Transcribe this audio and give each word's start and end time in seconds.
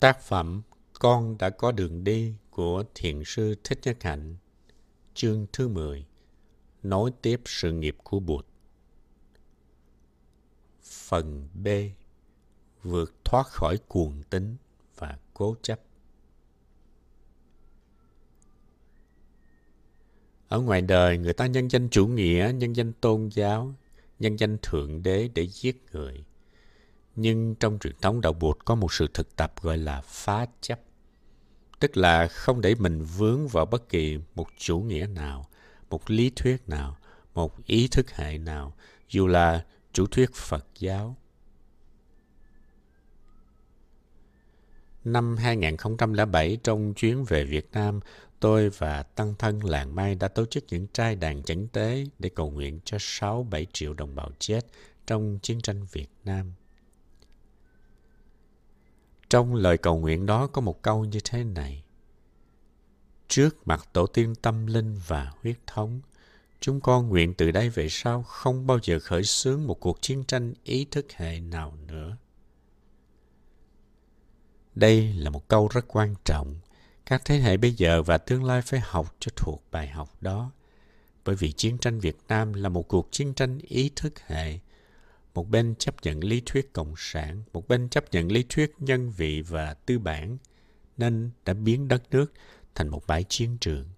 Tác 0.00 0.20
phẩm 0.20 0.62
Con 0.98 1.38
đã 1.38 1.50
có 1.50 1.72
đường 1.72 2.04
đi 2.04 2.34
của 2.50 2.84
Thiền 2.94 3.22
sư 3.26 3.54
Thích 3.64 3.78
Nhất 3.82 3.96
Hạnh 4.02 4.36
Chương 5.14 5.46
thứ 5.52 5.68
10 5.68 6.06
Nối 6.82 7.10
tiếp 7.22 7.40
sự 7.44 7.72
nghiệp 7.72 7.96
của 8.02 8.20
Bụt 8.20 8.46
Phần 10.82 11.48
B 11.54 11.68
Vượt 12.82 13.14
thoát 13.24 13.46
khỏi 13.46 13.78
cuồng 13.88 14.22
tính 14.30 14.56
và 14.98 15.18
cố 15.34 15.56
chấp 15.62 15.80
Ở 20.48 20.60
ngoài 20.60 20.82
đời, 20.82 21.18
người 21.18 21.32
ta 21.32 21.46
nhân 21.46 21.68
danh 21.68 21.88
chủ 21.88 22.06
nghĩa, 22.06 22.52
nhân 22.54 22.76
danh 22.76 22.92
tôn 22.92 23.28
giáo, 23.28 23.74
nhân 24.18 24.36
danh 24.36 24.56
thượng 24.62 25.02
đế 25.02 25.28
để 25.34 25.46
giết 25.46 25.84
người. 25.92 26.24
Nhưng 27.16 27.54
trong 27.54 27.78
truyền 27.78 27.94
thống 28.00 28.20
đạo 28.20 28.32
Bụt 28.32 28.58
có 28.64 28.74
một 28.74 28.92
sự 28.92 29.06
thực 29.14 29.36
tập 29.36 29.52
gọi 29.62 29.78
là 29.78 30.00
phá 30.00 30.46
chấp. 30.60 30.80
Tức 31.78 31.96
là 31.96 32.28
không 32.28 32.60
để 32.60 32.74
mình 32.74 33.04
vướng 33.04 33.48
vào 33.48 33.66
bất 33.66 33.88
kỳ 33.88 34.18
một 34.34 34.46
chủ 34.58 34.78
nghĩa 34.80 35.06
nào, 35.06 35.46
một 35.90 36.10
lý 36.10 36.30
thuyết 36.36 36.68
nào, 36.68 36.96
một 37.34 37.66
ý 37.66 37.88
thức 37.88 38.10
hệ 38.10 38.38
nào, 38.38 38.74
dù 39.08 39.26
là 39.26 39.64
chủ 39.92 40.06
thuyết 40.06 40.34
Phật 40.34 40.66
giáo. 40.78 41.16
Năm 45.04 45.36
2007 45.36 46.58
trong 46.62 46.94
chuyến 46.94 47.24
về 47.24 47.44
Việt 47.44 47.68
Nam, 47.72 48.00
tôi 48.40 48.70
và 48.70 49.02
tăng 49.02 49.34
thân 49.38 49.64
làng 49.64 49.94
Mai 49.94 50.14
đã 50.14 50.28
tổ 50.28 50.44
chức 50.46 50.64
những 50.68 50.86
trai 50.92 51.16
đàn 51.16 51.42
chánh 51.42 51.68
tế 51.68 52.04
để 52.18 52.28
cầu 52.28 52.50
nguyện 52.50 52.80
cho 52.84 52.96
6-7 52.96 53.64
triệu 53.72 53.94
đồng 53.94 54.14
bào 54.14 54.30
chết 54.38 54.60
trong 55.06 55.38
chiến 55.42 55.60
tranh 55.60 55.86
Việt 55.92 56.10
Nam. 56.24 56.52
Trong 59.30 59.54
lời 59.54 59.78
cầu 59.78 59.98
nguyện 59.98 60.26
đó 60.26 60.46
có 60.46 60.60
một 60.60 60.82
câu 60.82 61.04
như 61.04 61.18
thế 61.24 61.44
này. 61.44 61.84
Trước 63.28 63.68
mặt 63.68 63.88
tổ 63.92 64.06
tiên 64.06 64.34
tâm 64.34 64.66
linh 64.66 64.98
và 65.06 65.32
huyết 65.42 65.56
thống, 65.66 66.00
chúng 66.60 66.80
con 66.80 67.08
nguyện 67.08 67.34
từ 67.34 67.50
đây 67.50 67.68
về 67.68 67.88
sau 67.90 68.22
không 68.22 68.66
bao 68.66 68.78
giờ 68.82 68.98
khởi 68.98 69.24
xướng 69.24 69.66
một 69.66 69.80
cuộc 69.80 70.02
chiến 70.02 70.24
tranh 70.24 70.54
ý 70.64 70.84
thức 70.90 71.06
hệ 71.12 71.40
nào 71.40 71.76
nữa. 71.86 72.16
Đây 74.74 75.12
là 75.12 75.30
một 75.30 75.48
câu 75.48 75.68
rất 75.68 75.84
quan 75.88 76.14
trọng. 76.24 76.60
Các 77.06 77.22
thế 77.24 77.38
hệ 77.38 77.56
bây 77.56 77.72
giờ 77.72 78.02
và 78.02 78.18
tương 78.18 78.44
lai 78.44 78.62
phải 78.62 78.80
học 78.80 79.14
cho 79.18 79.30
thuộc 79.36 79.62
bài 79.70 79.88
học 79.88 80.16
đó. 80.20 80.50
Bởi 81.24 81.36
vì 81.36 81.52
chiến 81.52 81.78
tranh 81.78 82.00
Việt 82.00 82.18
Nam 82.28 82.52
là 82.52 82.68
một 82.68 82.88
cuộc 82.88 83.08
chiến 83.10 83.34
tranh 83.34 83.58
ý 83.58 83.90
thức 83.96 84.12
hệ 84.26 84.58
một 85.34 85.50
bên 85.50 85.74
chấp 85.78 85.94
nhận 86.02 86.24
lý 86.24 86.42
thuyết 86.46 86.72
cộng 86.72 86.94
sản, 86.96 87.42
một 87.52 87.68
bên 87.68 87.88
chấp 87.88 88.04
nhận 88.12 88.32
lý 88.32 88.44
thuyết 88.48 88.72
nhân 88.78 89.10
vị 89.10 89.42
và 89.42 89.74
tư 89.74 89.98
bản, 89.98 90.38
nên 90.96 91.30
đã 91.44 91.54
biến 91.54 91.88
đất 91.88 92.02
nước 92.10 92.32
thành 92.74 92.88
một 92.88 93.06
bãi 93.06 93.24
chiến 93.24 93.56
trường. 93.60 93.88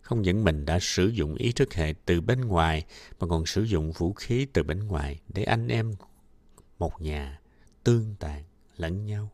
Không 0.00 0.22
những 0.22 0.44
mình 0.44 0.64
đã 0.64 0.78
sử 0.80 1.06
dụng 1.06 1.34
ý 1.34 1.52
thức 1.52 1.74
hệ 1.74 1.94
từ 2.04 2.20
bên 2.20 2.40
ngoài, 2.40 2.84
mà 3.20 3.26
còn 3.26 3.46
sử 3.46 3.62
dụng 3.62 3.92
vũ 3.92 4.12
khí 4.12 4.46
từ 4.52 4.62
bên 4.62 4.78
ngoài 4.78 5.20
để 5.28 5.44
anh 5.44 5.68
em 5.68 5.94
một 6.78 7.02
nhà 7.02 7.40
tương 7.84 8.14
tàn 8.18 8.44
lẫn 8.76 9.06
nhau. 9.06 9.30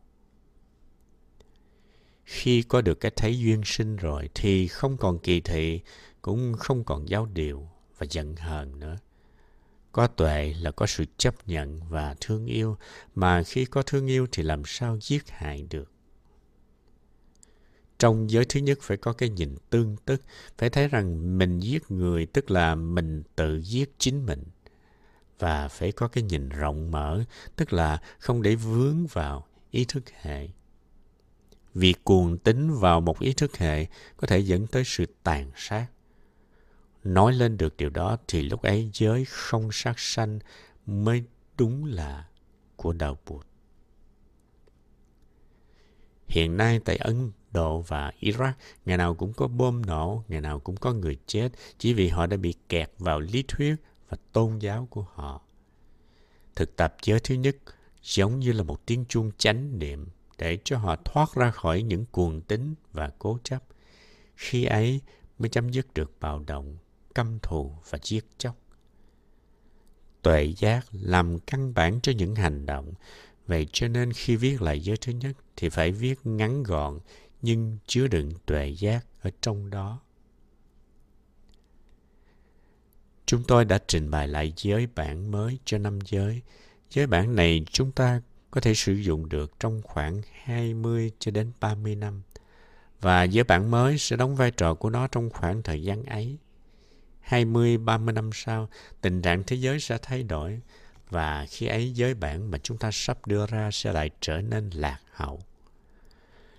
Khi 2.23 2.63
có 2.63 2.81
được 2.81 2.99
cái 2.99 3.11
thấy 3.15 3.39
duyên 3.39 3.61
sinh 3.65 3.95
rồi 3.95 4.29
thì 4.35 4.67
không 4.67 4.97
còn 4.97 5.19
kỳ 5.19 5.41
thị, 5.41 5.81
cũng 6.21 6.53
không 6.53 6.83
còn 6.83 7.09
giáo 7.09 7.25
điều 7.25 7.69
và 7.97 8.07
giận 8.09 8.35
hờn 8.35 8.79
nữa 8.79 8.97
có 9.93 10.07
tuệ 10.07 10.53
là 10.59 10.71
có 10.71 10.85
sự 10.85 11.05
chấp 11.17 11.35
nhận 11.47 11.81
và 11.89 12.15
thương 12.21 12.45
yêu, 12.45 12.77
mà 13.15 13.43
khi 13.43 13.65
có 13.65 13.81
thương 13.81 14.07
yêu 14.07 14.27
thì 14.31 14.43
làm 14.43 14.61
sao 14.65 14.97
giết 15.01 15.29
hại 15.29 15.67
được. 15.69 15.91
Trong 17.99 18.29
giới 18.29 18.45
thứ 18.45 18.59
nhất 18.59 18.77
phải 18.81 18.97
có 18.97 19.13
cái 19.13 19.29
nhìn 19.29 19.55
tương 19.69 19.95
tức, 20.05 20.21
phải 20.57 20.69
thấy 20.69 20.87
rằng 20.87 21.37
mình 21.37 21.59
giết 21.59 21.91
người 21.91 22.25
tức 22.25 22.51
là 22.51 22.75
mình 22.75 23.23
tự 23.35 23.61
giết 23.61 23.91
chính 23.97 24.25
mình. 24.25 24.43
Và 25.39 25.67
phải 25.67 25.91
có 25.91 26.07
cái 26.07 26.23
nhìn 26.23 26.49
rộng 26.49 26.91
mở, 26.91 27.23
tức 27.55 27.73
là 27.73 28.01
không 28.19 28.41
để 28.41 28.55
vướng 28.55 29.07
vào 29.07 29.47
ý 29.71 29.85
thức 29.85 30.03
hệ. 30.21 30.47
Vì 31.73 31.93
cuồng 32.03 32.37
tính 32.37 32.73
vào 32.73 33.01
một 33.01 33.19
ý 33.19 33.33
thức 33.33 33.57
hệ 33.57 33.85
có 34.17 34.27
thể 34.27 34.39
dẫn 34.39 34.67
tới 34.67 34.83
sự 34.85 35.05
tàn 35.23 35.51
sát 35.55 35.87
nói 37.03 37.33
lên 37.33 37.57
được 37.57 37.77
điều 37.77 37.89
đó 37.89 38.17
thì 38.27 38.41
lúc 38.41 38.61
ấy 38.61 38.89
giới 38.93 39.25
không 39.25 39.69
sát 39.71 39.99
sanh 39.99 40.39
mới 40.85 41.23
đúng 41.57 41.85
là 41.85 42.27
của 42.75 42.93
đạo 42.93 43.17
Bụt. 43.25 43.45
Hiện 46.27 46.57
nay 46.57 46.79
tại 46.85 46.97
Ấn 46.97 47.31
Độ 47.51 47.81
và 47.81 48.11
Iraq, 48.21 48.51
ngày 48.85 48.97
nào 48.97 49.15
cũng 49.15 49.33
có 49.33 49.47
bom 49.47 49.85
nổ, 49.85 50.23
ngày 50.27 50.41
nào 50.41 50.59
cũng 50.59 50.77
có 50.77 50.93
người 50.93 51.17
chết 51.27 51.49
chỉ 51.77 51.93
vì 51.93 52.07
họ 52.07 52.27
đã 52.27 52.37
bị 52.37 52.53
kẹt 52.69 52.91
vào 52.97 53.19
lý 53.19 53.43
thuyết 53.47 53.75
và 54.09 54.17
tôn 54.31 54.59
giáo 54.59 54.87
của 54.89 55.05
họ. 55.13 55.41
Thực 56.55 56.75
tập 56.75 56.95
giới 57.03 57.19
thứ 57.19 57.35
nhất 57.35 57.55
giống 58.01 58.39
như 58.39 58.51
là 58.51 58.63
một 58.63 58.85
tiếng 58.85 59.05
chuông 59.09 59.31
chánh 59.37 59.79
niệm 59.79 60.07
để 60.37 60.57
cho 60.63 60.77
họ 60.77 60.95
thoát 61.05 61.35
ra 61.35 61.51
khỏi 61.51 61.81
những 61.81 62.05
cuồng 62.05 62.41
tính 62.41 62.75
và 62.91 63.11
cố 63.19 63.39
chấp. 63.43 63.63
Khi 64.35 64.65
ấy 64.65 65.01
mới 65.39 65.49
chấm 65.49 65.69
dứt 65.69 65.93
được 65.93 66.11
bạo 66.19 66.43
động 66.47 66.77
căm 67.15 67.39
thù 67.41 67.71
và 67.89 67.99
giết 68.03 68.25
chóc. 68.37 68.55
Tuệ 70.21 70.53
giác 70.57 70.85
làm 70.91 71.39
căn 71.39 71.73
bản 71.73 71.99
cho 72.03 72.11
những 72.11 72.35
hành 72.35 72.65
động. 72.65 72.93
Vậy 73.47 73.67
cho 73.71 73.87
nên 73.87 74.13
khi 74.13 74.35
viết 74.35 74.61
lại 74.61 74.79
giới 74.79 74.97
thứ 74.97 75.13
nhất 75.13 75.37
thì 75.55 75.69
phải 75.69 75.91
viết 75.91 76.19
ngắn 76.23 76.63
gọn 76.63 76.99
nhưng 77.41 77.77
chứa 77.87 78.07
đựng 78.07 78.31
tuệ 78.45 78.67
giác 78.67 79.05
ở 79.21 79.31
trong 79.41 79.69
đó. 79.69 80.01
Chúng 83.25 83.43
tôi 83.47 83.65
đã 83.65 83.79
trình 83.87 84.11
bày 84.11 84.27
lại 84.27 84.53
giới 84.57 84.87
bản 84.95 85.31
mới 85.31 85.59
cho 85.65 85.77
năm 85.77 85.99
giới. 86.01 86.41
Giới 86.89 87.07
bản 87.07 87.35
này 87.35 87.65
chúng 87.71 87.91
ta 87.91 88.21
có 88.51 88.61
thể 88.61 88.73
sử 88.73 88.93
dụng 88.93 89.29
được 89.29 89.59
trong 89.59 89.81
khoảng 89.83 90.21
20 90.43 91.11
cho 91.19 91.31
đến 91.31 91.51
30 91.59 91.95
năm. 91.95 92.21
Và 93.01 93.23
giới 93.23 93.43
bản 93.43 93.71
mới 93.71 93.97
sẽ 93.97 94.15
đóng 94.15 94.35
vai 94.35 94.51
trò 94.51 94.73
của 94.73 94.89
nó 94.89 95.07
trong 95.07 95.29
khoảng 95.29 95.63
thời 95.63 95.83
gian 95.83 96.03
ấy. 96.03 96.37
20, 97.23 97.77
30 97.77 98.13
năm 98.13 98.29
sau, 98.33 98.69
tình 99.01 99.21
trạng 99.21 99.43
thế 99.43 99.55
giới 99.55 99.79
sẽ 99.79 99.97
thay 100.01 100.23
đổi 100.23 100.61
và 101.09 101.45
khi 101.49 101.67
ấy 101.67 101.93
giới 101.93 102.13
bản 102.13 102.51
mà 102.51 102.57
chúng 102.57 102.77
ta 102.77 102.89
sắp 102.91 103.27
đưa 103.27 103.45
ra 103.45 103.69
sẽ 103.71 103.93
lại 103.93 104.09
trở 104.21 104.41
nên 104.41 104.69
lạc 104.69 104.99
hậu. 105.11 105.39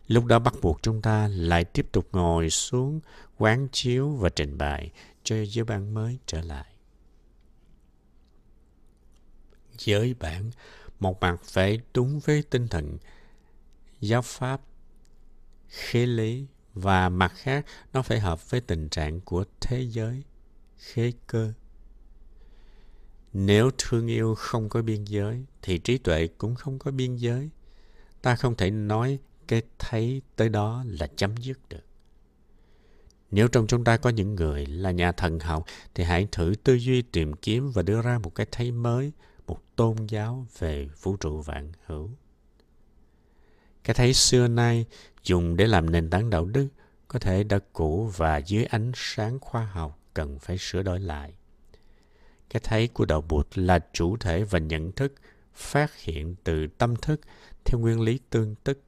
Lúc 0.06 0.24
đó 0.24 0.38
bắt 0.38 0.54
buộc 0.62 0.82
chúng 0.82 1.02
ta 1.02 1.28
lại 1.28 1.64
tiếp 1.64 1.86
tục 1.92 2.08
ngồi 2.12 2.50
xuống, 2.50 3.00
quán 3.38 3.68
chiếu 3.72 4.08
và 4.08 4.28
trình 4.28 4.58
bày 4.58 4.90
cho 5.24 5.36
giới 5.44 5.64
bản 5.64 5.94
mới 5.94 6.18
trở 6.26 6.42
lại. 6.42 6.66
Giới 9.78 10.14
bản 10.20 10.50
một 11.00 11.20
mặt 11.20 11.40
phải 11.44 11.80
đúng 11.94 12.20
với 12.20 12.42
tinh 12.50 12.68
thần 12.68 12.98
giáo 14.00 14.22
pháp 14.22 14.60
khế 15.68 16.06
lý 16.06 16.46
và 16.74 17.08
mặt 17.08 17.32
khác 17.36 17.66
nó 17.92 18.02
phải 18.02 18.20
hợp 18.20 18.50
với 18.50 18.60
tình 18.60 18.88
trạng 18.88 19.20
của 19.20 19.44
thế 19.60 19.80
giới 19.80 20.22
khế 20.84 21.12
cơ. 21.26 21.52
Nếu 23.32 23.70
thương 23.78 24.06
yêu 24.06 24.34
không 24.34 24.68
có 24.68 24.82
biên 24.82 25.04
giới, 25.04 25.44
thì 25.62 25.78
trí 25.78 25.98
tuệ 25.98 26.26
cũng 26.26 26.54
không 26.54 26.78
có 26.78 26.90
biên 26.90 27.16
giới. 27.16 27.50
Ta 28.22 28.36
không 28.36 28.54
thể 28.54 28.70
nói 28.70 29.18
cái 29.48 29.62
thấy 29.78 30.22
tới 30.36 30.48
đó 30.48 30.84
là 30.86 31.06
chấm 31.16 31.36
dứt 31.36 31.68
được. 31.68 31.84
Nếu 33.30 33.48
trong 33.48 33.66
chúng 33.66 33.84
ta 33.84 33.96
có 33.96 34.10
những 34.10 34.34
người 34.34 34.66
là 34.66 34.90
nhà 34.90 35.12
thần 35.12 35.40
học, 35.40 35.64
thì 35.94 36.04
hãy 36.04 36.28
thử 36.32 36.54
tư 36.64 36.74
duy 36.74 37.02
tìm 37.02 37.32
kiếm 37.32 37.70
và 37.70 37.82
đưa 37.82 38.02
ra 38.02 38.18
một 38.18 38.34
cái 38.34 38.46
thấy 38.52 38.72
mới, 38.72 39.12
một 39.46 39.76
tôn 39.76 39.96
giáo 40.08 40.46
về 40.58 40.88
vũ 41.02 41.16
trụ 41.16 41.40
vạn 41.40 41.72
hữu. 41.86 42.10
Cái 43.84 43.94
thấy 43.94 44.14
xưa 44.14 44.48
nay 44.48 44.86
dùng 45.22 45.56
để 45.56 45.66
làm 45.66 45.90
nền 45.90 46.10
tảng 46.10 46.30
đạo 46.30 46.44
đức 46.44 46.68
có 47.08 47.18
thể 47.18 47.44
đã 47.44 47.58
cũ 47.72 48.10
và 48.16 48.38
dưới 48.38 48.64
ánh 48.64 48.92
sáng 48.94 49.38
khoa 49.40 49.66
học 49.66 50.03
cần 50.14 50.38
phải 50.38 50.58
sửa 50.58 50.82
đổi 50.82 51.00
lại. 51.00 51.34
Cái 52.50 52.60
thấy 52.64 52.88
của 52.88 53.04
đạo 53.04 53.20
Bụt 53.20 53.48
là 53.54 53.78
chủ 53.92 54.16
thể 54.16 54.44
và 54.44 54.58
nhận 54.58 54.92
thức 54.92 55.14
phát 55.54 55.96
hiện 55.96 56.34
từ 56.44 56.66
tâm 56.66 56.96
thức 56.96 57.20
theo 57.64 57.80
nguyên 57.80 58.00
lý 58.00 58.18
tương 58.30 58.54
tức. 58.54 58.78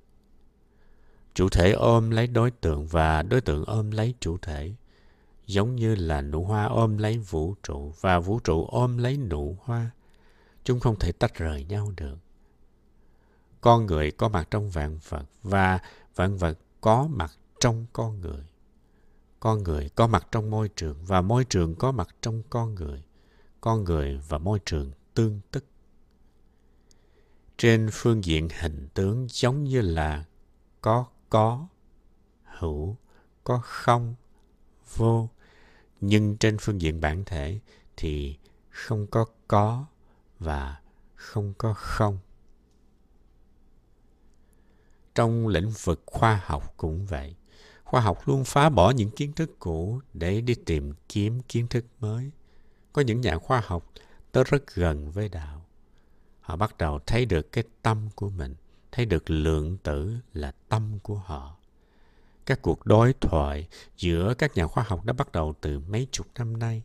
Chủ 1.34 1.49
thể 1.49 1.73
ôm 1.73 2.11
lấy 2.11 2.26
đối 2.26 2.50
tượng 2.50 2.87
và 2.87 3.23
đối 3.23 3.40
tượng 3.40 3.64
ôm 3.64 3.90
lấy 3.90 4.14
chủ 4.20 4.38
thể, 4.38 4.73
giống 5.46 5.76
như 5.76 5.94
là 5.94 6.20
nụ 6.20 6.44
hoa 6.44 6.64
ôm 6.64 6.99
lấy 6.99 7.19
vũ 7.19 7.55
trụ 7.62 7.93
và 8.00 8.19
vũ 8.19 8.38
trụ 8.38 8.67
ôm 8.67 8.99
lấy 8.99 9.17
nụ 9.17 9.56
hoa. 9.61 9.90
Chúng 10.64 10.81
không 10.81 10.99
thể 10.99 11.12
tách 11.12 11.34
rời 11.34 11.64
nhau 11.64 11.93
được. 11.96 12.19
Con 13.61 13.87
người 13.87 14.11
có 14.11 14.28
mặt 14.28 14.49
trong 14.50 14.70
vạn 14.70 14.99
vật 15.08 15.25
và 15.43 15.78
vạn 16.14 16.37
vật 16.37 16.58
có 16.81 17.08
mặt 17.11 17.32
trong 17.61 17.87
con 17.93 18.20
người 18.20 18.44
con 19.46 19.62
người 19.62 19.90
có 19.94 20.06
mặt 20.06 20.28
trong 20.32 20.50
môi 20.50 20.69
trường 20.76 21.04
và 21.04 21.20
môi 21.20 21.44
trường 21.44 21.75
có 21.75 21.93
mặt 21.93 22.08
trong 22.20 22.43
con 22.50 22.75
người 22.75 23.04
con 23.60 23.84
người 23.84 24.20
và 24.28 24.38
môi 24.38 24.58
trường 24.64 24.90
tương 25.14 25.40
tức 25.50 25.64
trên 27.56 27.88
phương 27.93 28.25
diện 28.25 28.48
hình 28.60 28.88
tướng 28.94 29.26
giống 29.31 29.64
như 29.64 29.81
là 29.81 30.25
có 30.81 31.06
có, 31.31 31.66
hữu, 32.44 32.96
có 33.44 33.60
không, 33.64 34.14
vô. 34.96 35.28
Nhưng 36.00 36.37
trên 36.37 36.56
phương 36.60 36.81
diện 36.81 37.00
bản 37.00 37.25
thể 37.25 37.60
thì 37.96 38.38
không 38.70 39.06
có 39.06 39.25
có 39.49 39.84
và 40.38 40.81
không 41.14 41.54
có 41.58 41.72
không. 41.72 42.19
Trong 45.14 45.49
lĩnh 45.49 45.70
vực 45.82 46.02
khoa 46.06 46.40
học 46.44 46.75
cũng 46.76 47.06
vậy. 47.06 47.37
Khoa 47.87 48.00
học 48.00 48.29
luôn 48.29 48.44
phá 48.44 48.69
bỏ 48.69 48.91
những 48.91 49.11
kiến 49.11 49.33
thức 49.33 49.50
cũ 49.59 50.00
để 50.15 50.41
đi 50.41 50.55
tìm 50.55 50.93
kiếm 51.09 51.41
kiến 51.49 51.67
thức 51.69 51.85
mới. 52.00 52.31
Có 52.93 53.03
những 53.03 53.21
nhà 53.21 53.38
khoa 53.38 53.62
học 53.67 53.93
tới 54.33 54.44
rất 54.44 54.75
gần 54.75 55.11
với 55.11 55.29
đạo. 55.29 55.65
Họ 56.41 56.56
bắt 56.56 56.79
đầu 56.79 56.99
thấy 57.06 57.27
được 57.27 57.53
cái 57.53 57.65
tâm 57.83 58.09
của 58.15 58.31
mình, 58.31 58.55
thấy 58.93 59.06
được 59.06 59.31
lượng 59.31 59.77
tử 59.79 60.17
là 60.33 60.53
tâm 60.69 60.99
của 61.03 61.15
họ. 61.15 61.56
Các 62.47 62.62
cuộc 62.62 62.87
đối 62.87 63.12
thoại 63.12 63.69
giữa 63.97 64.35
các 64.38 64.56
nhà 64.56 64.67
khoa 64.67 64.85
học 64.87 65.05
đã 65.05 65.12
bắt 65.12 65.33
đầu 65.33 65.55
từ 65.61 65.79
mấy 65.79 66.06
chục 66.11 66.27
năm 66.38 66.59
nay. 66.59 66.83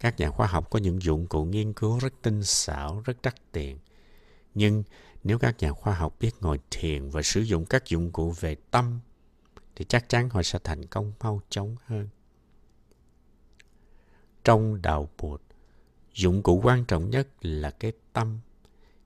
Các 0.00 0.20
nhà 0.20 0.30
khoa 0.30 0.46
học 0.46 0.70
có 0.70 0.78
những 0.78 1.02
dụng 1.02 1.26
cụ 1.26 1.44
nghiên 1.44 1.72
cứu 1.72 1.98
rất 1.98 2.12
tinh 2.22 2.44
xảo, 2.44 3.02
rất 3.04 3.22
đắt 3.22 3.52
tiền. 3.52 3.78
Nhưng 4.54 4.82
nếu 5.24 5.38
các 5.38 5.56
nhà 5.58 5.72
khoa 5.72 5.94
học 5.94 6.16
biết 6.20 6.30
ngồi 6.40 6.60
thiền 6.70 7.08
và 7.08 7.22
sử 7.22 7.40
dụng 7.40 7.64
các 7.64 7.86
dụng 7.86 8.12
cụ 8.12 8.34
về 8.40 8.56
tâm 8.70 9.00
thì 9.76 9.84
chắc 9.88 10.08
chắn 10.08 10.30
họ 10.30 10.42
sẽ 10.42 10.58
thành 10.64 10.86
công 10.86 11.12
mau 11.20 11.40
chóng 11.48 11.76
hơn. 11.86 12.08
Trong 14.44 14.82
đạo 14.82 15.08
Phật, 15.18 15.42
dụng 16.14 16.42
cụ 16.42 16.60
quan 16.64 16.84
trọng 16.84 17.10
nhất 17.10 17.28
là 17.40 17.70
cái 17.70 17.92
tâm. 18.12 18.38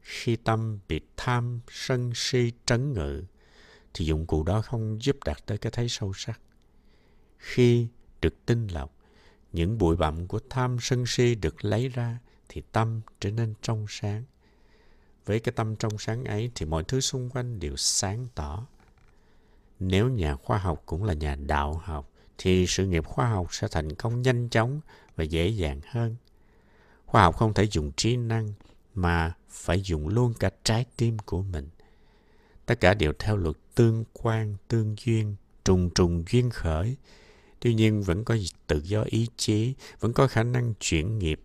Khi 0.01 0.37
tâm 0.37 0.79
bị 0.89 1.01
tham, 1.17 1.61
sân 1.71 2.13
si 2.15 2.53
trấn 2.67 2.93
ngự, 2.93 3.25
thì 3.95 4.05
dụng 4.05 4.27
cụ 4.27 4.43
đó 4.43 4.63
không 4.63 5.03
giúp 5.03 5.17
đạt 5.25 5.47
tới 5.47 5.59
cái 5.59 5.73
thấy 5.73 5.89
sâu 5.89 6.13
sắc. 6.13 6.41
Khi 7.39 7.89
được 8.21 8.35
tinh 8.47 8.67
lọc, 8.67 8.97
những 9.53 9.79
bụi 9.79 9.97
bặm 9.97 10.27
của 10.27 10.41
tham 10.51 10.77
sân 10.81 11.05
si 11.07 11.35
được 11.35 11.65
lấy 11.65 11.89
ra, 11.89 12.19
thì 12.49 12.63
tâm 12.73 13.01
trở 13.21 13.31
nên 13.31 13.55
trong 13.63 13.87
sáng. 13.89 14.25
Với 15.25 15.41
cái 15.41 15.53
tâm 15.57 15.77
trong 15.77 15.99
sáng 15.99 16.25
ấy 16.25 16.51
thì 16.55 16.67
mọi 16.67 16.85
thứ 16.85 17.01
xung 17.01 17.31
quanh 17.31 17.61
đều 17.61 17.77
sáng 17.77 18.27
tỏ. 18.35 18.67
Nếu 19.81 20.09
nhà 20.09 20.37
khoa 20.37 20.59
học 20.59 20.82
cũng 20.87 21.05
là 21.05 21.15
nhà 21.15 21.37
đạo 21.37 21.75
học, 21.85 22.11
thì 22.38 22.67
sự 22.67 22.87
nghiệp 22.87 23.06
khoa 23.06 23.29
học 23.29 23.47
sẽ 23.50 23.69
thành 23.71 23.94
công 23.94 24.23
nhanh 24.23 24.49
chóng 24.49 24.81
và 25.17 25.25
dễ 25.25 25.49
dàng 25.49 25.81
hơn. 25.91 26.17
Khoa 27.06 27.23
học 27.23 27.37
không 27.37 27.55
thể 27.55 27.65
dùng 27.65 27.93
trí 27.93 28.17
năng, 28.17 28.53
mà 28.94 29.35
phải 29.49 29.81
dùng 29.81 30.09
luôn 30.09 30.35
cả 30.41 30.50
trái 30.65 30.85
tim 30.97 31.19
của 31.19 31.43
mình. 31.43 31.69
Tất 32.67 32.81
cả 32.81 32.94
đều 32.94 33.12
theo 33.19 33.37
luật 33.37 33.56
tương 33.75 34.05
quan, 34.12 34.56
tương 34.69 34.94
duyên, 35.05 35.37
trùng 35.65 35.91
trùng 35.94 36.25
duyên 36.31 36.50
khởi. 36.50 36.97
Tuy 37.61 37.75
nhiên 37.75 38.03
vẫn 38.03 38.25
có 38.25 38.37
tự 38.67 38.81
do 38.85 39.03
ý 39.03 39.29
chí, 39.37 39.75
vẫn 40.00 40.12
có 40.12 40.26
khả 40.26 40.43
năng 40.43 40.75
chuyển 40.81 41.19
nghiệp. 41.19 41.41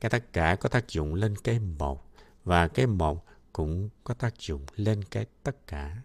Cái 0.00 0.10
tất 0.10 0.32
cả 0.32 0.56
có 0.60 0.68
tác 0.68 0.88
dụng 0.88 1.14
lên 1.14 1.36
cái 1.36 1.58
một, 1.58 2.04
và 2.44 2.68
cái 2.68 2.86
một 2.86 3.24
cũng 3.52 3.88
có 4.04 4.14
tác 4.14 4.40
dụng 4.40 4.66
lên 4.76 5.04
cái 5.04 5.26
tất 5.42 5.66
cả. 5.66 6.02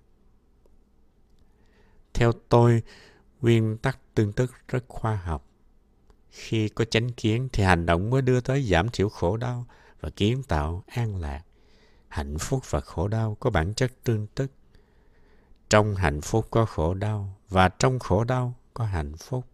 Theo 2.20 2.32
tôi, 2.50 2.84
nguyên 3.42 3.78
tắc 3.78 4.00
tương 4.16 4.34
tức 4.34 4.52
rất 4.68 4.84
khoa 4.88 5.16
học. 5.16 5.46
Khi 6.30 6.70
có 6.70 6.86
chánh 6.86 7.10
kiến 7.10 7.50
thì 7.54 7.64
hành 7.64 7.86
động 7.86 8.10
mới 8.10 8.22
đưa 8.22 8.42
tới 8.42 8.64
giảm 8.64 8.90
thiểu 8.90 9.10
khổ 9.10 9.38
đau 9.38 9.66
và 10.00 10.10
kiến 10.10 10.44
tạo 10.44 10.84
an 10.88 11.16
lạc. 11.16 11.42
Hạnh 12.08 12.38
phúc 12.38 12.64
và 12.70 12.80
khổ 12.80 13.08
đau 13.08 13.38
có 13.40 13.50
bản 13.50 13.74
chất 13.74 13.92
tương 14.04 14.28
tức. 14.28 14.52
Trong 15.70 15.96
hạnh 15.96 16.22
phúc 16.22 16.48
có 16.52 16.66
khổ 16.66 16.94
đau 16.94 17.36
và 17.50 17.70
trong 17.70 18.00
khổ 18.00 18.24
đau 18.24 18.54
có 18.74 18.86
hạnh 18.86 19.18
phúc. 19.18 19.46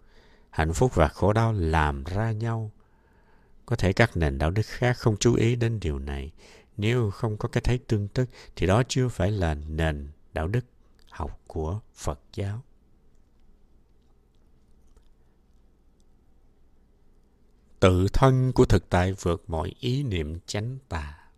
Hạnh 0.50 0.74
phúc 0.74 0.96
và 0.96 1.08
khổ 1.08 1.34
đau 1.34 1.54
làm 1.54 2.04
ra 2.04 2.32
nhau. 2.32 2.72
Có 3.66 3.76
thể 3.76 3.94
các 3.94 4.18
nền 4.18 4.38
đạo 4.38 4.52
đức 4.52 4.66
khác 4.66 4.98
không 4.98 5.18
chú 5.18 5.36
ý 5.36 5.56
đến 5.56 5.80
điều 5.80 6.00
này. 6.00 6.32
Nếu 6.78 7.12
không 7.12 7.38
có 7.38 7.50
cái 7.50 7.62
thấy 7.62 7.78
tương 7.78 8.08
tức 8.08 8.30
thì 8.56 8.68
đó 8.68 8.84
chưa 8.88 9.08
phải 9.08 9.32
là 9.32 9.54
nền 9.54 10.10
đạo 10.34 10.48
đức 10.48 10.66
học 11.16 11.42
của 11.48 11.80
Phật 11.94 12.20
giáo. 12.34 12.62
Tự 17.80 18.08
thân 18.14 18.52
của 18.56 18.66
thực 18.66 18.90
tại 18.90 19.14
vượt 19.14 19.44
mọi 19.48 19.74
ý 19.80 20.04
niệm 20.04 20.40
chánh 20.46 20.78
tà. 20.90 21.30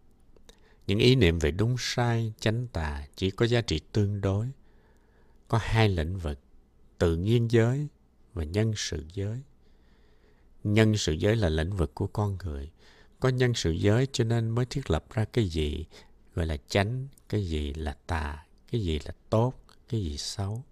Những 0.87 0.99
ý 0.99 1.15
niệm 1.15 1.39
về 1.39 1.51
đúng 1.51 1.75
sai, 1.79 2.33
chánh 2.39 2.67
tà 2.67 3.07
chỉ 3.15 3.31
có 3.31 3.45
giá 3.45 3.61
trị 3.61 3.79
tương 3.91 4.21
đối. 4.21 4.47
Có 5.47 5.59
hai 5.61 5.89
lĩnh 5.89 6.17
vực, 6.17 6.39
tự 6.97 7.15
nhiên 7.15 7.51
giới 7.51 7.87
và 8.33 8.43
nhân 8.43 8.73
sự 8.75 9.05
giới. 9.13 9.41
Nhân 10.63 10.97
sự 10.97 11.13
giới 11.13 11.35
là 11.35 11.49
lĩnh 11.49 11.75
vực 11.75 11.95
của 11.95 12.07
con 12.07 12.37
người. 12.43 12.71
Có 13.19 13.29
nhân 13.29 13.53
sự 13.53 13.71
giới 13.71 14.07
cho 14.11 14.23
nên 14.23 14.49
mới 14.49 14.65
thiết 14.65 14.91
lập 14.91 15.05
ra 15.13 15.25
cái 15.25 15.47
gì 15.47 15.85
gọi 16.35 16.45
là 16.45 16.57
chánh, 16.67 17.07
cái 17.29 17.45
gì 17.45 17.73
là 17.73 17.97
tà, 18.07 18.45
cái 18.71 18.81
gì 18.81 18.99
là 19.05 19.11
tốt, 19.29 19.53
cái 19.89 20.03
gì 20.03 20.17
xấu. 20.17 20.63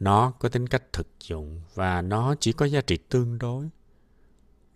Nó 0.00 0.30
có 0.30 0.48
tính 0.48 0.66
cách 0.66 0.92
thực 0.92 1.06
dụng 1.28 1.60
và 1.74 2.02
nó 2.02 2.34
chỉ 2.40 2.52
có 2.52 2.66
giá 2.66 2.80
trị 2.80 2.96
tương 3.08 3.38
đối. 3.38 3.68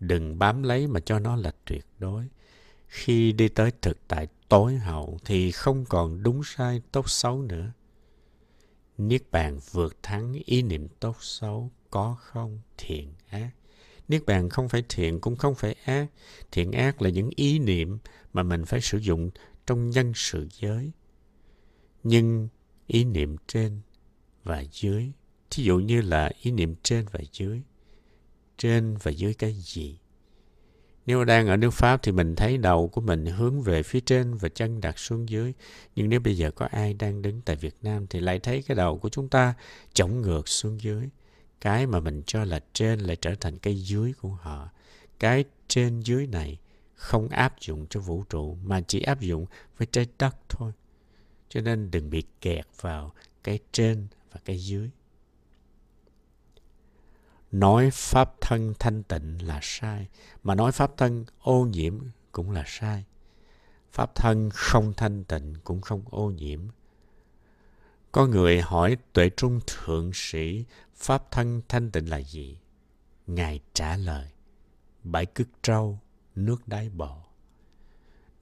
Đừng 0.00 0.38
bám 0.38 0.62
lấy 0.62 0.86
mà 0.86 1.00
cho 1.00 1.19
nó 1.19 1.36
là 1.36 1.52
tuyệt 1.64 1.86
đối. 1.98 2.28
Khi 2.88 3.32
đi 3.32 3.48
tới 3.48 3.72
thực 3.82 4.08
tại 4.08 4.28
tối 4.48 4.76
hậu 4.76 5.19
thì 5.25 5.52
không 5.52 5.84
còn 5.84 6.22
đúng 6.22 6.42
sai 6.44 6.82
tốt 6.92 7.10
xấu 7.10 7.42
nữa. 7.42 7.72
Niết 8.98 9.22
bàn 9.31 9.58
vượt 9.72 9.96
thắng 10.02 10.32
ý 10.44 10.62
niệm 10.62 10.88
tốt 11.00 11.16
xấu, 11.20 11.70
có 11.90 12.16
không, 12.20 12.60
thiện 12.78 13.14
ác. 13.28 13.50
Niết 14.08 14.26
bàn 14.26 14.48
không 14.48 14.69
phải 14.69 14.84
thiện 14.88 15.20
cũng 15.20 15.36
không 15.36 15.54
phải 15.54 15.74
ác. 15.84 16.06
Thiện 16.52 16.72
ác 16.72 17.02
là 17.02 17.10
những 17.10 17.31
ý 17.36 17.58
niệm 17.58 17.98
mà 18.32 18.42
mình 18.42 18.64
phải 18.64 18.81
sử 18.81 18.98
dụng 18.98 19.31
trong 19.66 19.90
nhân 19.90 20.12
sự 20.14 20.48
giới. 20.60 20.92
Nhưng 22.02 22.48
ý 22.88 23.05
niệm 23.05 23.37
trên 23.46 23.81
và 24.44 24.64
dưới, 24.73 25.12
thí 25.50 25.62
dụ 25.62 25.79
như 25.79 26.00
là 26.00 26.31
ý 26.43 26.50
niệm 26.50 26.75
trên 26.82 27.06
và 27.12 27.20
dưới, 27.32 27.62
trên 28.58 28.96
và 29.02 29.11
dưới 29.11 29.35
cái 29.35 29.52
gì? 29.52 29.99
Nếu 31.06 31.25
đang 31.25 31.46
ở 31.46 31.56
nước 31.56 31.70
Pháp 31.70 32.02
thì 32.02 32.12
mình 32.12 32.37
thấy 32.37 32.58
đầu 32.58 32.88
của 32.88 33.00
mình 33.00 33.26
hướng 33.26 33.62
về 33.62 33.82
phía 33.82 34.00
trên 34.00 34.35
và 34.35 34.49
chân 34.49 34.81
đặt 34.81 34.99
xuống 34.99 35.29
dưới. 35.29 35.52
Nhưng 35.96 36.08
nếu 36.08 36.20
bây 36.20 36.37
giờ 36.37 36.50
có 36.50 36.67
ai 36.67 36.94
đang 36.94 37.23
đứng 37.23 37.40
tại 37.40 37.56
Việt 37.56 37.75
Nam 37.82 38.06
thì 38.06 38.20
lại 38.20 38.39
thấy 38.39 38.62
cái 38.62 38.74
đầu 38.74 38.98
của 38.98 39.08
chúng 39.08 39.29
ta 39.29 39.55
chống 39.93 40.20
ngược 40.20 40.48
xuống 40.48 40.81
dưới. 40.81 41.08
Cái 41.60 41.86
mà 41.86 42.01
mình 42.01 42.22
cho 42.27 42.44
là 42.44 42.60
trên 42.72 43.01
lại 43.01 43.17
trở 43.17 43.34
thành 43.34 43.58
cái 43.58 43.81
dưới 43.81 44.12
của 44.12 44.29
họ. 44.29 44.69
Cái 45.19 45.44
trên 45.69 46.01
dưới 46.01 46.27
này 46.27 46.58
không 46.94 47.29
áp 47.29 47.55
dụng 47.60 47.86
cho 47.91 48.01
vũ 48.01 48.24
trụ 48.29 48.56
mà 48.65 48.81
chỉ 48.81 49.01
áp 49.01 49.20
dụng 49.20 49.46
với 49.79 49.86
trái 49.93 50.06
đất 50.19 50.36
thôi. 50.48 50.72
Cho 51.48 51.60
nên 51.60 51.90
đừng 51.90 52.10
bị 52.10 52.22
kẹt 52.40 52.67
vào 52.81 53.12
cái 53.44 53.58
trên 53.72 54.06
và 54.32 54.40
cái 54.44 54.58
dưới. 54.58 54.90
Nói 57.52 57.90
pháp 57.93 58.40
thân 58.40 58.74
thanh 58.78 59.02
tịnh 59.02 59.46
là 59.46 59.60
sai, 59.62 60.08
mà 60.43 60.55
nói 60.55 60.72
pháp 60.72 60.96
thân 60.96 61.24
ô 61.40 61.64
nhiễm 61.64 61.98
cũng 62.32 62.50
là 62.50 62.64
sai. 62.67 63.05
Pháp 63.93 64.14
thân 64.14 64.50
không 64.52 64.93
thanh 64.96 65.24
tịnh 65.24 65.55
cũng 65.64 65.81
không 65.81 66.02
ô 66.10 66.31
nhiễm. 66.31 66.60
Có 68.12 68.26
người 68.26 68.60
hỏi 68.60 68.96
tuệ 69.12 69.31
trung 69.36 69.60
thượng 69.67 70.10
sĩ 70.14 70.64
pháp 70.94 71.31
thân 71.31 71.62
thanh 71.69 71.90
tịnh 71.90 72.10
là 72.10 72.20
gì? 72.20 72.58
Ngài 73.26 73.60
trả 73.74 73.96
lời, 73.96 74.28
bãi 75.05 75.26
cứt 75.26 75.48
trâu, 75.62 75.98
nước 76.34 76.69
đáy 76.69 76.88
bọt 76.88 77.28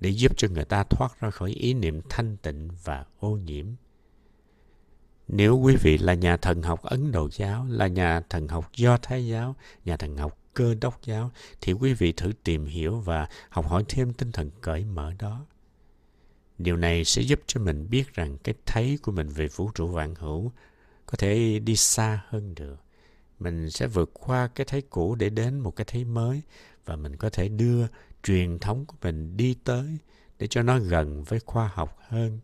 để 0.01 0.11
giúp 0.11 0.33
cho 0.37 0.49
người 0.49 0.65
ta 0.65 0.85
thoát 0.85 1.21
ra 1.21 1.31
khỏi 1.31 1.51
ý 1.51 1.75
niệm 1.75 2.01
thanh 2.09 2.37
tịnh 2.37 2.69
và 2.85 3.05
ô 3.19 3.31
nhiễm. 3.31 3.67
Nếu 5.29 5.59
quý 5.59 5.77
vị 5.83 5.99
là 5.99 6.15
nhà 6.15 6.37
thần 6.37 6.63
học 6.63 6.83
Ấn 6.83 7.13
Độ 7.13 7.29
giáo, 7.33 7.67
là 7.69 7.87
nhà 7.87 8.21
thần 8.21 8.49
học 8.49 8.71
Do 8.77 8.99
Thái 9.03 9.27
giáo, 9.27 9.57
nhà 9.85 9.97
thần 9.97 10.17
học 10.17 10.39
cơ 10.55 10.75
đốc 10.81 11.03
giáo, 11.03 11.31
thì 11.61 11.73
quý 11.73 11.95
vị 11.95 12.13
thử 12.13 12.33
tìm 12.45 12.65
hiểu 12.65 13.01
và 13.01 13.29
học 13.49 13.69
hỏi 13.69 13.85
thêm 13.89 14.13
tinh 14.13 14.33
thần 14.33 14.51
cởi 14.61 14.85
mở 14.85 15.13
đó. 15.19 15.47
Điều 16.59 16.77
này 16.77 17.05
sẽ 17.05 17.23
giúp 17.23 17.41
cho 17.47 17.61
mình 17.61 17.91
biết 17.91 18.15
rằng 18.15 18.39
cái 18.39 18.55
thấy 18.67 18.99
của 19.03 19.13
mình 19.13 19.29
về 19.29 19.49
vũ 19.49 19.71
trụ 19.75 19.87
vạn 19.87 20.15
hữu 20.15 20.53
có 21.07 21.17
thể 21.19 21.59
đi 21.59 21.77
xa 21.77 22.25
hơn 22.29 22.55
được. 22.55 22.77
Mình 23.39 23.71
sẽ 23.71 23.87
vượt 23.87 24.11
qua 24.15 24.49
cái 24.55 24.65
thấy 24.65 24.83
cũ 24.83 25.15
để 25.15 25.31
đến 25.31 25.61
một 25.61 25.77
cái 25.77 25.85
thấy 25.85 26.05
mới 26.05 26.43
và 26.85 26.97
mình 26.97 27.17
có 27.17 27.31
thể 27.31 27.49
đưa 27.49 27.87
truyền 28.23 28.59
thống 28.59 28.85
của 28.87 28.97
mình 29.03 29.37
đi 29.37 29.57
tới 29.65 29.99
để 30.39 30.47
cho 30.47 30.63
nó 30.63 30.79
gần 30.79 31.25
với 31.25 31.41
khoa 31.41 31.69
học 31.69 31.99
hơn. 32.09 32.41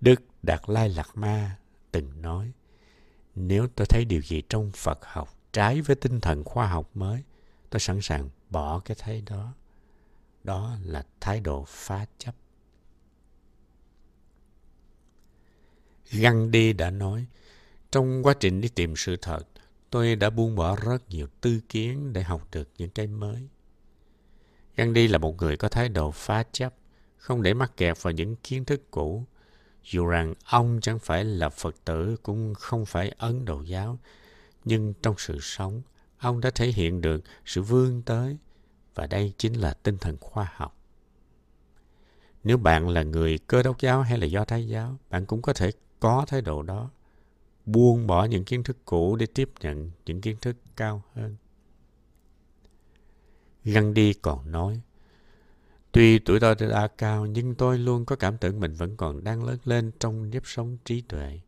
Đức 0.00 0.22
Đạt 0.42 0.60
Lai 0.66 0.88
Lạt 0.88 1.08
Ma 1.14 1.56
từng 1.90 2.22
nói, 2.22 2.52
nếu 3.34 3.68
tôi 3.76 3.86
thấy 3.86 4.04
điều 4.04 4.22
gì 4.22 4.42
trong 4.48 4.70
Phật 4.74 4.98
học 5.02 5.38
trái 5.52 5.80
với 5.80 5.96
tinh 5.96 6.20
thần 6.20 6.44
khoa 6.44 6.66
học 6.66 6.90
mới, 6.94 7.22
tôi 7.70 7.80
sẵn 7.80 8.00
sàng 8.00 8.30
bỏ 8.50 8.78
cái 8.78 8.96
thấy 9.00 9.22
đó. 9.26 9.54
Đó 10.44 10.76
là 10.84 11.06
thái 11.20 11.40
độ 11.40 11.64
phá 11.68 12.06
chấp. 12.18 12.34
Gandhi 16.10 16.72
đã 16.72 16.90
nói, 16.90 17.26
trong 17.90 18.22
quá 18.22 18.34
trình 18.40 18.60
đi 18.60 18.68
tìm 18.68 18.94
sự 18.96 19.16
thật, 19.16 19.42
tôi 19.90 20.16
đã 20.16 20.30
buông 20.30 20.56
bỏ 20.56 20.76
rất 20.76 21.10
nhiều 21.10 21.26
tư 21.40 21.60
kiến 21.68 22.12
để 22.12 22.22
học 22.22 22.48
được 22.52 22.68
những 22.78 22.90
cái 22.90 23.06
mới. 23.06 23.48
Gandhi 24.76 25.08
là 25.08 25.18
một 25.18 25.36
người 25.36 25.56
có 25.56 25.68
thái 25.68 25.88
độ 25.88 26.10
phá 26.10 26.44
chấp, 26.52 26.74
không 27.16 27.42
để 27.42 27.54
mắc 27.54 27.76
kẹt 27.76 28.02
vào 28.02 28.12
những 28.12 28.36
kiến 28.36 28.64
thức 28.64 28.90
cũ. 28.90 29.24
Dù 29.84 30.06
rằng 30.06 30.34
ông 30.44 30.78
chẳng 30.82 30.98
phải 30.98 31.24
là 31.24 31.48
Phật 31.48 31.74
tử 31.84 32.16
cũng 32.22 32.54
không 32.54 32.86
phải 32.86 33.12
Ấn 33.18 33.44
Độ 33.44 33.62
giáo, 33.62 33.98
nhưng 34.64 34.94
trong 35.02 35.14
sự 35.18 35.38
sống, 35.40 35.82
ông 36.18 36.40
đã 36.40 36.50
thể 36.50 36.66
hiện 36.66 37.00
được 37.00 37.24
sự 37.44 37.62
vươn 37.62 38.02
tới 38.02 38.36
và 38.94 39.06
đây 39.06 39.32
chính 39.38 39.52
là 39.52 39.74
tinh 39.74 39.98
thần 39.98 40.16
khoa 40.20 40.52
học. 40.54 40.76
Nếu 42.44 42.56
bạn 42.56 42.88
là 42.88 43.02
người 43.02 43.38
cơ 43.38 43.62
đốc 43.62 43.80
giáo 43.80 44.02
hay 44.02 44.18
là 44.18 44.26
do 44.26 44.44
thái 44.44 44.68
giáo, 44.68 44.98
bạn 45.10 45.26
cũng 45.26 45.42
có 45.42 45.52
thể 45.52 45.70
có 46.00 46.24
thái 46.28 46.40
độ 46.40 46.62
đó. 46.62 46.90
Buông 47.66 48.06
bỏ 48.06 48.24
những 48.24 48.44
kiến 48.44 48.62
thức 48.62 48.76
cũ 48.84 49.16
để 49.16 49.26
tiếp 49.26 49.50
nhận 49.60 49.90
những 50.06 50.20
kiến 50.20 50.36
thức 50.40 50.56
cao 50.76 51.02
hơn. 51.14 51.36
Gandhi 53.64 54.12
còn 54.12 54.52
nói, 54.52 54.80
Tuy 55.92 56.18
tuổi 56.18 56.40
tôi 56.40 56.54
đã 56.54 56.88
cao, 56.98 57.26
nhưng 57.26 57.54
tôi 57.54 57.78
luôn 57.78 58.04
có 58.04 58.16
cảm 58.16 58.38
tưởng 58.38 58.60
mình 58.60 58.74
vẫn 58.74 58.96
còn 58.96 59.24
đang 59.24 59.44
lớn 59.44 59.58
lên 59.64 59.90
trong 60.00 60.30
nếp 60.30 60.42
sống 60.46 60.76
trí 60.84 61.00
tuệ. 61.00 61.40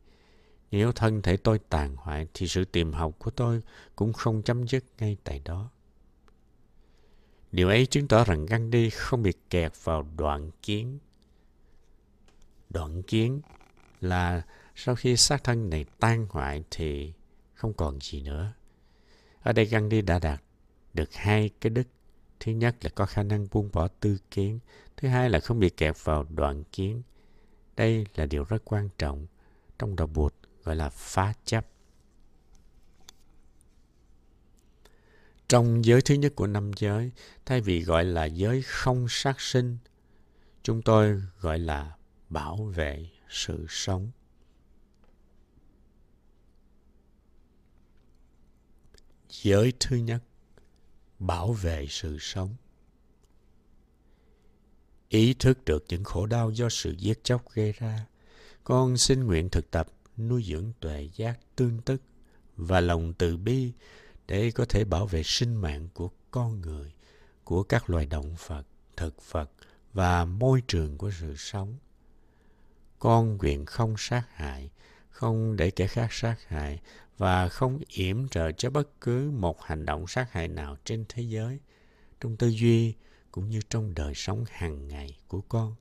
Nếu 0.71 0.91
thân 0.91 1.21
thể 1.21 1.37
tôi 1.37 1.59
tàn 1.69 1.95
hoại, 1.95 2.27
thì 2.33 2.47
sự 2.47 2.65
tìm 2.65 2.93
học 2.93 3.15
của 3.19 3.31
tôi 3.31 3.61
cũng 3.95 4.13
không 4.13 4.43
chấm 4.43 4.67
dứt 4.67 4.83
ngay 4.99 5.17
tại 5.23 5.41
đó. 5.45 5.69
Điều 7.51 7.67
ấy 7.67 7.85
chứng 7.85 8.07
tỏ 8.07 8.23
rằng 8.23 8.45
Gandhi 8.45 8.89
không 8.89 9.23
bị 9.23 9.31
kẹt 9.49 9.71
vào 9.83 10.07
đoạn 10.17 10.51
kiến. 10.61 10.99
Đoạn 12.69 13.01
kiến 13.01 13.41
là 14.01 14.45
sau 14.75 14.95
khi 14.95 15.17
xác 15.17 15.43
thân 15.43 15.69
này 15.69 15.85
tan 15.99 16.27
hoại 16.29 16.63
thì 16.71 17.13
không 17.53 17.73
còn 17.73 17.99
gì 18.01 18.21
nữa. 18.21 18.53
Ở 19.41 19.53
đây 19.53 19.65
Gandhi 19.65 20.01
đã 20.01 20.19
đạt 20.19 20.43
được 20.93 21.13
hai 21.13 21.49
cái 21.61 21.69
đức. 21.69 21.87
Thứ 22.39 22.51
nhất 22.51 22.75
là 22.81 22.89
có 22.95 23.05
khả 23.05 23.23
năng 23.23 23.47
buông 23.51 23.69
bỏ 23.73 23.87
tư 23.87 24.17
kiến. 24.31 24.59
Thứ 24.97 25.07
hai 25.07 25.29
là 25.29 25.39
không 25.39 25.59
bị 25.59 25.69
kẹt 25.69 25.95
vào 26.03 26.25
đoạn 26.29 26.63
kiến. 26.71 27.01
Đây 27.75 28.05
là 28.15 28.25
điều 28.25 28.43
rất 28.43 28.61
quan 28.65 28.89
trọng 28.97 29.27
trong 29.79 29.95
đạo 29.95 30.07
Bụt 30.07 30.33
gọi 30.63 30.75
là 30.75 30.89
phá 30.89 31.33
chấp. 31.45 31.65
Trong 35.47 35.85
giới 35.85 36.01
thứ 36.01 36.15
nhất 36.15 36.33
của 36.35 36.47
năm 36.47 36.71
giới, 36.75 37.11
thay 37.45 37.61
vì 37.61 37.83
gọi 37.83 38.05
là 38.05 38.25
giới 38.25 38.61
không 38.61 39.05
sát 39.09 39.41
sinh, 39.41 39.77
chúng 40.63 40.81
tôi 40.81 41.21
gọi 41.39 41.59
là 41.59 41.95
bảo 42.29 42.55
vệ 42.55 43.09
sự 43.29 43.65
sống. 43.69 44.11
Giới 49.29 49.73
thứ 49.79 49.95
nhất, 49.95 50.23
bảo 51.19 51.53
vệ 51.53 51.87
sự 51.89 52.17
sống. 52.19 52.55
Ý 55.09 55.33
thức 55.33 55.65
được 55.65 55.85
những 55.89 56.03
khổ 56.03 56.25
đau 56.25 56.51
do 56.51 56.69
sự 56.69 56.95
giết 56.97 57.23
chóc 57.23 57.51
gây 57.53 57.71
ra, 57.71 58.05
con 58.63 58.97
xin 58.97 59.23
nguyện 59.23 59.49
thực 59.49 59.71
tập 59.71 59.87
nuôi 60.17 60.43
dưỡng 60.43 60.71
tuệ 60.79 61.09
giác 61.15 61.39
tương 61.55 61.81
tức 61.81 62.01
và 62.57 62.79
lòng 62.79 63.13
từ 63.13 63.37
bi 63.37 63.71
để 64.27 64.51
có 64.51 64.65
thể 64.65 64.83
bảo 64.83 65.05
vệ 65.05 65.23
sinh 65.23 65.55
mạng 65.55 65.87
của 65.93 66.09
con 66.31 66.61
người, 66.61 66.93
của 67.43 67.63
các 67.63 67.89
loài 67.89 68.05
động 68.05 68.35
vật, 68.47 68.63
thực 68.97 69.31
vật 69.31 69.51
và 69.93 70.25
môi 70.25 70.61
trường 70.67 70.97
của 70.97 71.11
sự 71.19 71.35
sống. 71.37 71.77
Con 72.99 73.37
nguyện 73.37 73.65
không 73.65 73.95
sát 73.97 74.23
hại, 74.33 74.69
không 75.15 75.55
để 75.55 75.71
kẻ 75.71 75.87
khác 75.87 76.13
sát 76.13 76.35
hại 76.47 76.79
và 77.17 77.49
không 77.49 77.79
yểm 77.87 78.27
trợ 78.27 78.51
cho 78.51 78.69
bất 78.69 79.01
cứ 79.01 79.31
một 79.31 79.61
hành 79.61 79.85
động 79.85 80.07
sát 80.07 80.31
hại 80.31 80.47
nào 80.47 80.77
trên 80.85 81.05
thế 81.09 81.23
giới, 81.23 81.59
trong 82.21 82.37
tư 82.37 82.47
duy 82.47 82.93
cũng 83.31 83.49
như 83.49 83.59
trong 83.69 83.93
đời 83.95 84.13
sống 84.15 84.43
hàng 84.51 84.87
ngày 84.87 85.17
của 85.27 85.41
con. 85.41 85.75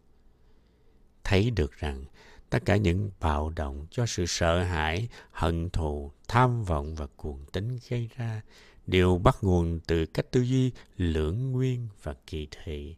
Thấy 1.24 1.50
được 1.50 1.72
rằng 1.72 2.04
tất 2.50 2.58
cả 2.64 2.76
những 2.76 3.10
bạo 3.20 3.52
động 3.56 3.86
do 3.90 4.06
sự 4.06 4.26
sợ 4.26 4.62
hãi, 4.62 5.08
hận 5.30 5.70
thù, 5.70 6.12
tham 6.28 6.64
vọng 6.64 6.94
và 6.94 7.06
cuồng 7.16 7.44
tính 7.52 7.78
gây 7.88 8.10
ra 8.16 8.42
đều 8.86 9.18
bắt 9.18 9.36
nguồn 9.42 9.80
từ 9.86 10.06
cách 10.06 10.26
tư 10.30 10.40
duy 10.40 10.72
lưỡng 10.96 11.52
nguyên 11.52 11.88
và 12.02 12.14
kỳ 12.26 12.48
thị. 12.50 12.96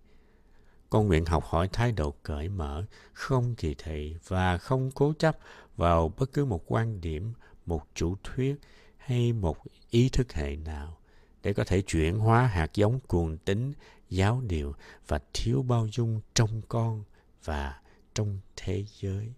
Con 0.90 1.06
nguyện 1.06 1.24
học 1.24 1.44
hỏi 1.44 1.68
thái 1.72 1.92
độ 1.92 2.14
cởi 2.22 2.48
mở, 2.48 2.84
không 3.12 3.54
kỳ 3.54 3.74
thị 3.78 4.16
và 4.26 4.58
không 4.58 4.90
cố 4.90 5.12
chấp 5.18 5.38
vào 5.76 6.12
bất 6.18 6.32
cứ 6.32 6.44
một 6.44 6.62
quan 6.66 7.00
điểm, 7.00 7.32
một 7.66 7.82
chủ 7.94 8.16
thuyết 8.24 8.56
hay 8.96 9.32
một 9.32 9.56
ý 9.90 10.08
thức 10.08 10.32
hệ 10.32 10.56
nào 10.56 10.98
để 11.42 11.52
có 11.52 11.64
thể 11.64 11.82
chuyển 11.82 12.18
hóa 12.18 12.46
hạt 12.46 12.74
giống 12.74 13.00
cuồng 13.00 13.38
tính, 13.38 13.72
giáo 14.10 14.40
điều 14.46 14.74
và 15.08 15.20
thiếu 15.34 15.62
bao 15.62 15.88
dung 15.92 16.20
trong 16.34 16.62
con 16.68 17.04
và 17.44 17.80
trong 18.14 18.38
thế 18.56 18.84
giới. 19.00 19.32